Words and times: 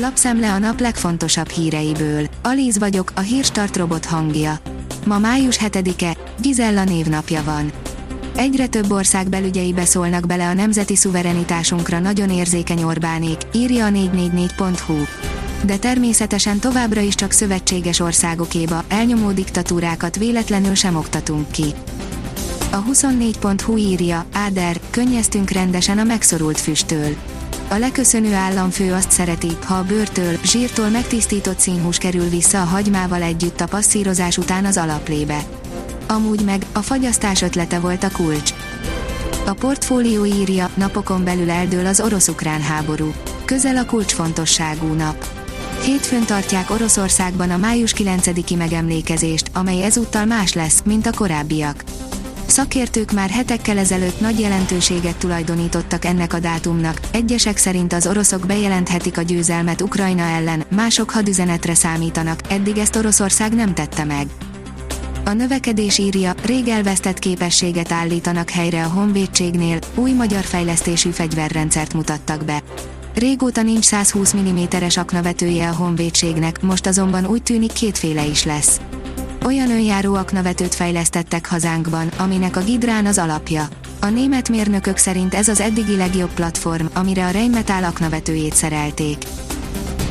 Lapszemle 0.00 0.52
a 0.52 0.58
nap 0.58 0.80
legfontosabb 0.80 1.48
híreiből. 1.48 2.26
Alíz 2.42 2.78
vagyok, 2.78 3.12
a 3.14 3.20
hírstart 3.20 3.76
robot 3.76 4.04
hangja. 4.04 4.58
Ma 5.06 5.18
május 5.18 5.58
7-e, 5.64 6.16
Gizella 6.40 6.84
névnapja 6.84 7.42
van. 7.44 7.72
Egyre 8.36 8.66
több 8.66 8.90
ország 8.90 9.28
belügyeibe 9.28 9.84
szólnak 9.84 10.26
bele 10.26 10.48
a 10.48 10.52
nemzeti 10.52 10.96
szuverenitásunkra 10.96 11.98
nagyon 11.98 12.30
érzékeny 12.30 12.82
Orbánék, 12.82 13.36
írja 13.52 13.86
a 13.86 13.88
444.hu. 13.88 14.96
De 15.64 15.76
természetesen 15.76 16.58
továbbra 16.58 17.00
is 17.00 17.14
csak 17.14 17.30
szövetséges 17.30 18.00
országokéba, 18.00 18.84
elnyomó 18.88 19.30
diktatúrákat 19.30 20.16
véletlenül 20.16 20.74
sem 20.74 20.96
oktatunk 20.96 21.50
ki. 21.50 21.74
A 22.70 22.84
24.hu 22.84 23.76
írja, 23.76 24.26
Áder, 24.32 24.80
könnyeztünk 24.90 25.50
rendesen 25.50 25.98
a 25.98 26.04
megszorult 26.04 26.60
füsttől. 26.60 27.16
A 27.70 27.76
leköszönő 27.76 28.34
államfő 28.34 28.92
azt 28.92 29.10
szereti, 29.10 29.50
ha 29.64 29.74
a 29.74 29.84
bőrtől, 29.84 30.38
zsírtól 30.44 30.88
megtisztított 30.88 31.58
színhús 31.58 31.98
kerül 31.98 32.28
vissza 32.28 32.60
a 32.60 32.64
hagymával 32.64 33.22
együtt 33.22 33.60
a 33.60 33.66
passzírozás 33.66 34.38
után 34.38 34.64
az 34.64 34.76
alaplébe. 34.76 35.42
Amúgy 36.06 36.44
meg, 36.44 36.66
a 36.72 36.78
fagyasztás 36.78 37.42
ötlete 37.42 37.78
volt 37.80 38.04
a 38.04 38.10
kulcs. 38.10 38.54
A 39.46 39.52
portfólió 39.52 40.24
írja, 40.24 40.70
napokon 40.74 41.24
belül 41.24 41.50
eldől 41.50 41.86
az 41.86 42.00
orosz-ukrán 42.00 42.60
háború. 42.60 43.12
Közel 43.44 43.76
a 43.76 43.84
kulcsfontosságú 43.84 44.92
nap. 44.92 45.26
Hétfőn 45.82 46.24
tartják 46.24 46.70
Oroszországban 46.70 47.50
a 47.50 47.56
május 47.56 47.94
9-i 47.96 48.56
megemlékezést, 48.56 49.50
amely 49.52 49.82
ezúttal 49.82 50.24
más 50.24 50.52
lesz, 50.52 50.82
mint 50.84 51.06
a 51.06 51.12
korábbiak. 51.12 51.84
Szakértők 52.48 53.12
már 53.12 53.30
hetekkel 53.30 53.78
ezelőtt 53.78 54.20
nagy 54.20 54.40
jelentőséget 54.40 55.16
tulajdonítottak 55.16 56.04
ennek 56.04 56.32
a 56.32 56.38
dátumnak, 56.38 57.00
egyesek 57.12 57.56
szerint 57.56 57.92
az 57.92 58.06
oroszok 58.06 58.46
bejelenthetik 58.46 59.18
a 59.18 59.22
győzelmet 59.22 59.82
Ukrajna 59.82 60.22
ellen, 60.22 60.64
mások 60.68 61.10
hadüzenetre 61.10 61.74
számítanak, 61.74 62.40
eddig 62.48 62.78
ezt 62.78 62.96
Oroszország 62.96 63.54
nem 63.54 63.74
tette 63.74 64.04
meg. 64.04 64.26
A 65.24 65.32
növekedés 65.32 65.98
írja, 65.98 66.34
rég 66.44 66.68
elvesztett 66.68 67.18
képességet 67.18 67.92
állítanak 67.92 68.50
helyre 68.50 68.84
a 68.84 68.88
honvédségnél, 68.88 69.78
új 69.94 70.12
magyar 70.12 70.44
fejlesztésű 70.44 71.10
fegyverrendszert 71.10 71.94
mutattak 71.94 72.44
be. 72.44 72.62
Régóta 73.14 73.62
nincs 73.62 73.84
120 73.84 74.34
mm-es 74.36 74.96
aknavetője 74.96 75.68
a 75.68 75.74
honvédségnek, 75.74 76.62
most 76.62 76.86
azonban 76.86 77.26
úgy 77.26 77.42
tűnik 77.42 77.72
kétféle 77.72 78.24
is 78.24 78.44
lesz. 78.44 78.80
Olyan 79.48 79.70
önjáró 79.70 80.14
aknavetőt 80.14 80.74
fejlesztettek 80.74 81.46
hazánkban, 81.46 82.08
aminek 82.18 82.56
a 82.56 82.60
Gidrán 82.60 83.06
az 83.06 83.18
alapja. 83.18 83.68
A 84.00 84.06
német 84.06 84.48
mérnökök 84.48 84.96
szerint 84.96 85.34
ez 85.34 85.48
az 85.48 85.60
eddigi 85.60 85.96
legjobb 85.96 86.30
platform, 86.34 86.86
amire 86.94 87.26
a 87.26 87.30
Rheinmetall 87.30 87.84
aknavetőjét 87.84 88.54
szerelték. 88.54 89.16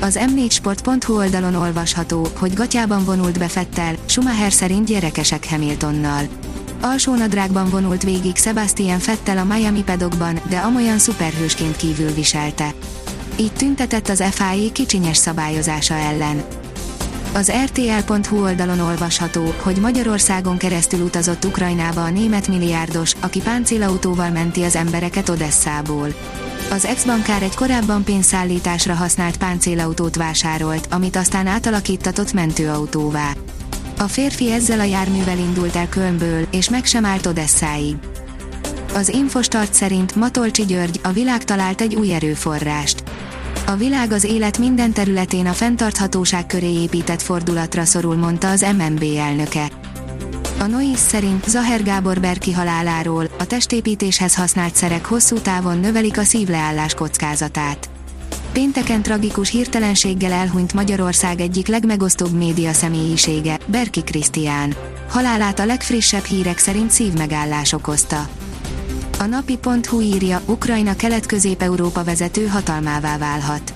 Az 0.00 0.18
m4sport.hu 0.20 1.16
oldalon 1.16 1.54
olvasható, 1.54 2.28
hogy 2.38 2.54
gatyában 2.54 3.04
vonult 3.04 3.38
be 3.38 3.48
Fettel, 3.48 3.94
Schumacher 4.06 4.52
szerint 4.52 4.86
gyerekesek 4.86 5.48
Hamiltonnal. 5.48 6.24
Alsónadrágban 6.80 7.70
vonult 7.70 8.02
végig 8.02 8.36
Sebastian 8.36 8.98
Fettel 8.98 9.38
a 9.38 9.44
Miami 9.44 9.82
pedokban, 9.82 10.40
de 10.48 10.58
amolyan 10.58 10.98
szuperhősként 10.98 11.76
kívül 11.76 12.12
viselte. 12.12 12.74
Így 13.36 13.52
tüntetett 13.52 14.08
az 14.08 14.24
FIA 14.30 14.72
kicsinyes 14.72 15.16
szabályozása 15.16 15.94
ellen. 15.94 16.44
Az 17.32 17.52
RTL.hu 17.64 18.42
oldalon 18.42 18.80
olvasható, 18.80 19.54
hogy 19.62 19.76
Magyarországon 19.76 20.56
keresztül 20.56 21.00
utazott 21.00 21.44
Ukrajnába 21.44 22.02
a 22.02 22.10
német 22.10 22.48
milliárdos, 22.48 23.14
aki 23.20 23.40
páncélautóval 23.40 24.30
menti 24.30 24.62
az 24.62 24.76
embereket 24.76 25.28
Odesszából. 25.28 26.14
Az 26.70 26.84
ex-bankár 26.84 27.42
egy 27.42 27.54
korábban 27.54 28.04
pénzszállításra 28.04 28.94
használt 28.94 29.36
páncélautót 29.36 30.16
vásárolt, 30.16 30.86
amit 30.90 31.16
aztán 31.16 31.46
átalakítatott 31.46 32.32
mentőautóvá. 32.32 33.32
A 33.98 34.08
férfi 34.08 34.52
ezzel 34.52 34.80
a 34.80 34.84
járművel 34.84 35.38
indult 35.38 35.76
el 35.76 35.88
Kölnből, 35.88 36.46
és 36.50 36.68
meg 36.68 36.84
sem 36.84 37.04
állt 37.04 37.26
Odesszáig. 37.26 37.96
Az 38.94 39.08
Infostart 39.08 39.74
szerint 39.74 40.16
Matolcsi 40.16 40.64
György, 40.64 41.00
a 41.02 41.12
világ 41.12 41.44
talált 41.44 41.80
egy 41.80 41.94
új 41.94 42.14
erőforrást. 42.14 43.02
A 43.68 43.76
világ 43.76 44.12
az 44.12 44.24
élet 44.24 44.58
minden 44.58 44.92
területén 44.92 45.46
a 45.46 45.52
fenntarthatóság 45.52 46.46
köré 46.46 46.72
épített 46.72 47.22
fordulatra 47.22 47.84
szorul, 47.84 48.16
mondta 48.16 48.50
az 48.50 48.66
MNB 48.78 49.04
elnöke. 49.16 49.70
A 50.58 50.66
Nois 50.66 50.98
szerint 50.98 51.48
Zaher 51.48 51.82
Gábor 51.82 52.20
Berki 52.20 52.52
haláláról 52.52 53.28
a 53.38 53.46
testépítéshez 53.46 54.34
használt 54.34 54.74
szerek 54.74 55.04
hosszú 55.04 55.38
távon 55.38 55.78
növelik 55.78 56.18
a 56.18 56.22
szívleállás 56.22 56.94
kockázatát. 56.94 57.88
Pénteken 58.52 59.02
tragikus 59.02 59.50
hirtelenséggel 59.50 60.32
elhunyt 60.32 60.72
Magyarország 60.72 61.40
egyik 61.40 61.66
legmegosztóbb 61.66 62.32
média 62.32 62.72
személyisége, 62.72 63.58
Berki 63.66 64.02
Krisztián. 64.02 64.74
Halálát 65.08 65.58
a 65.58 65.66
legfrissebb 65.66 66.24
hírek 66.24 66.58
szerint 66.58 66.90
szívmegállás 66.90 67.72
okozta. 67.72 68.28
A 69.18 69.24
napi.hu 69.24 70.00
írja, 70.00 70.40
Ukrajna 70.46 70.96
kelet-közép-európa 70.96 72.04
vezető 72.04 72.46
hatalmává 72.46 73.18
válhat. 73.18 73.72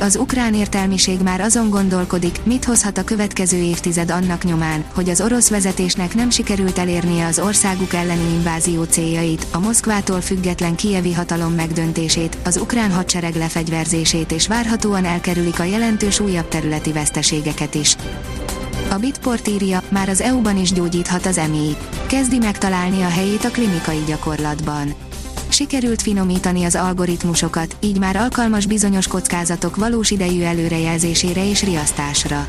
Az 0.00 0.16
ukrán 0.16 0.54
értelmiség 0.54 1.20
már 1.20 1.40
azon 1.40 1.70
gondolkodik, 1.70 2.40
mit 2.44 2.64
hozhat 2.64 2.98
a 2.98 3.04
következő 3.04 3.56
évtized 3.56 4.10
annak 4.10 4.44
nyomán, 4.44 4.84
hogy 4.94 5.08
az 5.08 5.20
orosz 5.20 5.48
vezetésnek 5.48 6.14
nem 6.14 6.30
sikerült 6.30 6.78
elérnie 6.78 7.26
az 7.26 7.38
országuk 7.38 7.92
elleni 7.92 8.32
invázió 8.34 8.82
céljait, 8.82 9.46
a 9.52 9.58
Moszkvától 9.58 10.20
független 10.20 10.74
kievi 10.74 11.12
hatalom 11.12 11.52
megdöntését, 11.52 12.36
az 12.44 12.56
ukrán 12.56 12.92
hadsereg 12.92 13.34
lefegyverzését 13.34 14.32
és 14.32 14.46
várhatóan 14.46 15.04
elkerülik 15.04 15.60
a 15.60 15.64
jelentős 15.64 16.20
újabb 16.20 16.48
területi 16.48 16.92
veszteségeket 16.92 17.74
is. 17.74 17.96
A 18.92 18.98
Bitport 18.98 19.48
írja, 19.48 19.82
már 19.88 20.08
az 20.08 20.20
EU-ban 20.20 20.56
is 20.56 20.72
gyógyíthat 20.72 21.26
az 21.26 21.38
EMI. 21.38 21.76
Kezdi 22.06 22.38
megtalálni 22.38 23.02
a 23.02 23.08
helyét 23.08 23.44
a 23.44 23.50
klinikai 23.50 24.02
gyakorlatban. 24.06 24.94
Sikerült 25.48 26.02
finomítani 26.02 26.64
az 26.64 26.74
algoritmusokat, 26.74 27.76
így 27.80 27.98
már 27.98 28.16
alkalmas 28.16 28.66
bizonyos 28.66 29.06
kockázatok 29.06 29.76
valós 29.76 30.10
idejű 30.10 30.42
előrejelzésére 30.42 31.48
és 31.48 31.62
riasztásra. 31.62 32.46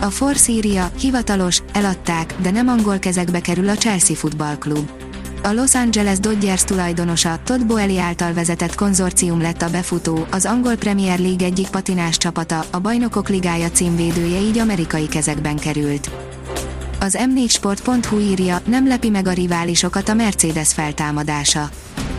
A 0.00 0.10
Force 0.10 0.52
írja, 0.52 0.90
hivatalos, 1.00 1.62
eladták, 1.72 2.34
de 2.42 2.50
nem 2.50 2.68
angol 2.68 2.98
kezekbe 2.98 3.40
kerül 3.40 3.68
a 3.68 3.74
Chelsea 3.74 4.16
Football 4.16 4.56
Club. 4.58 5.01
A 5.44 5.52
Los 5.52 5.74
Angeles 5.74 6.18
Dodgers 6.18 6.64
tulajdonosa, 6.64 7.38
Todd 7.44 7.66
Boehly 7.66 7.98
által 7.98 8.32
vezetett 8.32 8.74
konzorcium 8.74 9.40
lett 9.40 9.62
a 9.62 9.70
befutó, 9.70 10.26
az 10.30 10.44
angol 10.44 10.74
Premier 10.74 11.18
League 11.18 11.46
egyik 11.46 11.68
patinás 11.68 12.16
csapata, 12.16 12.64
a 12.70 12.78
Bajnokok 12.78 13.28
Ligája 13.28 13.70
címvédője 13.70 14.40
így 14.40 14.58
amerikai 14.58 15.08
kezekben 15.08 15.56
került. 15.56 16.10
Az 17.00 17.18
m4sport.hu 17.20 18.18
írja, 18.18 18.60
nem 18.64 18.86
lepi 18.86 19.08
meg 19.08 19.26
a 19.26 19.32
riválisokat 19.32 20.08
a 20.08 20.14
Mercedes 20.14 20.72
feltámadása. 20.72 21.70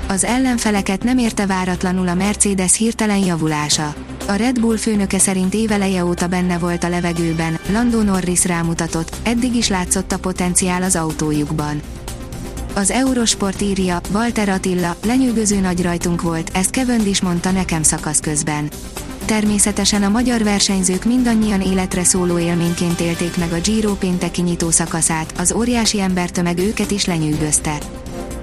Az 0.08 0.24
ellenfeleket 0.24 1.04
nem 1.04 1.18
érte 1.18 1.46
váratlanul 1.46 2.08
a 2.08 2.14
Mercedes 2.14 2.78
hirtelen 2.78 3.26
javulása. 3.26 3.94
A 4.28 4.34
Red 4.34 4.60
Bull 4.60 4.78
főnöke 4.78 5.20
szerint 5.20 5.54
éveleje 5.54 6.06
óta 6.06 6.28
benne 6.28 6.58
volt 6.58 6.84
a 6.84 6.90
levegőben, 6.90 7.60
Lando 7.72 8.02
Norris 8.02 8.46
rámutatott, 8.46 9.16
eddig 9.24 9.56
is 9.56 9.68
látszott 9.68 10.12
a 10.12 10.20
potenciál 10.20 10.84
az 10.84 10.96
autójukban. 10.96 11.82
Az 12.76 12.92
Eurosport 12.92 13.62
írja, 13.62 14.02
Walter 14.14 14.50
Attila, 14.50 14.96
lenyűgöző 15.06 15.60
nagy 15.60 15.82
rajtunk 15.82 16.22
volt, 16.22 16.50
ezt 16.54 16.70
Kevin 16.70 17.08
is 17.08 17.22
mondta 17.22 17.52
nekem 17.52 17.84
szakasz 17.84 18.20
közben. 18.20 18.70
Természetesen 19.26 20.04
a 20.04 20.10
magyar 20.10 20.44
versenyzők 20.44 21.06
mindannyian 21.06 21.62
életre 21.62 22.04
szóló 22.04 22.40
élményként 22.40 23.00
élték 23.00 23.38
meg 23.38 23.52
a 23.52 23.60
Giro 23.60 23.94
pénteki 23.94 24.42
nyitó 24.42 24.70
szakaszát, 24.70 25.34
az 25.38 25.52
óriási 25.52 26.02
embertömeg 26.02 26.60
őket 26.60 26.92
is 26.92 27.06
lenyűgözte. 27.06 27.78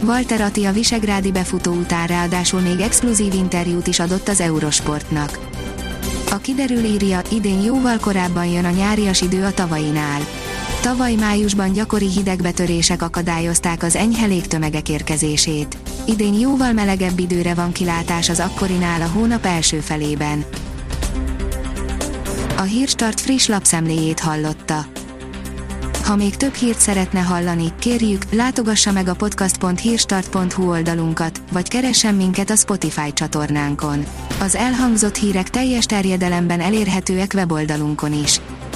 Walter 0.04 0.40
Atti 0.40 0.64
a 0.64 0.72
visegrádi 0.72 1.30
befutó 1.30 1.72
után 1.72 2.06
ráadásul 2.06 2.60
még 2.60 2.80
exkluzív 2.80 3.34
interjút 3.34 3.86
is 3.86 4.00
adott 4.00 4.28
az 4.28 4.40
Eurosportnak. 4.40 5.38
A 6.30 6.36
kiderül 6.36 6.84
írja, 6.84 7.20
idén 7.30 7.60
jóval 7.60 7.98
korábban 8.00 8.46
jön 8.46 8.64
a 8.64 8.70
nyárias 8.70 9.20
idő 9.20 9.44
a 9.44 9.54
tavainál. 9.54 10.20
Tavaly 10.80 11.14
májusban 11.14 11.72
gyakori 11.72 12.08
hidegbetörések 12.08 13.02
akadályozták 13.02 13.82
az 13.82 13.96
enyhe 13.96 14.26
légtömegek 14.26 14.88
érkezését. 14.88 15.76
Idén 16.06 16.34
jóval 16.34 16.72
melegebb 16.72 17.18
időre 17.18 17.54
van 17.54 17.72
kilátás 17.72 18.28
az 18.28 18.40
akkorinál 18.40 19.02
a 19.02 19.06
hónap 19.06 19.44
első 19.44 19.80
felében. 19.80 20.44
A 22.56 22.62
Hírstart 22.62 23.20
friss 23.20 23.46
lapszemléjét 23.46 24.20
hallotta. 24.20 24.84
Ha 26.04 26.16
még 26.16 26.36
több 26.36 26.54
hírt 26.54 26.78
szeretne 26.78 27.20
hallani, 27.20 27.72
kérjük, 27.78 28.22
látogassa 28.32 28.92
meg 28.92 29.08
a 29.08 29.14
podcast.hírstart.hu 29.14 30.70
oldalunkat, 30.70 31.40
vagy 31.52 31.68
keressen 31.68 32.14
minket 32.14 32.50
a 32.50 32.56
Spotify 32.56 33.12
csatornánkon. 33.12 34.04
Az 34.40 34.54
elhangzott 34.54 35.16
hírek 35.16 35.50
teljes 35.50 35.84
terjedelemben 35.84 36.60
elérhetőek 36.60 37.32
weboldalunkon 37.34 38.12
is. 38.22 38.40